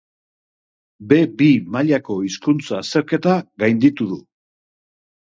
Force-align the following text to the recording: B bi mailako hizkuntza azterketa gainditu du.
B 1.09 1.17
bi 1.41 1.49
mailako 1.75 2.15
hizkuntza 2.27 2.73
azterketa 2.85 3.35
gainditu 3.65 4.09
du. 4.15 4.17